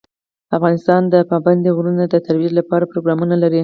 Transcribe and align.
افغانستان 0.57 1.01
د 1.13 1.15
پابندی 1.31 1.69
غرونه 1.77 2.03
د 2.09 2.15
ترویج 2.25 2.51
لپاره 2.59 2.89
پروګرامونه 2.91 3.35
لري. 3.43 3.59